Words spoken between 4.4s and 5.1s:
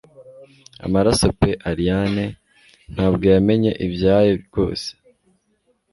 rwose